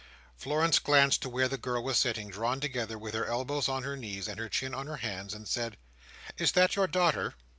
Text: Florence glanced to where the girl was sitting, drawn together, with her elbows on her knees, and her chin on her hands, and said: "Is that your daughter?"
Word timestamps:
Florence 0.35 0.79
glanced 0.79 1.21
to 1.21 1.29
where 1.29 1.47
the 1.47 1.59
girl 1.59 1.83
was 1.83 1.95
sitting, 1.95 2.27
drawn 2.31 2.59
together, 2.59 2.97
with 2.97 3.13
her 3.13 3.27
elbows 3.27 3.69
on 3.69 3.83
her 3.83 3.95
knees, 3.95 4.27
and 4.27 4.39
her 4.39 4.49
chin 4.49 4.73
on 4.73 4.87
her 4.87 4.97
hands, 4.97 5.31
and 5.31 5.47
said: 5.47 5.77
"Is 6.39 6.53
that 6.53 6.75
your 6.75 6.87
daughter?" 6.87 7.35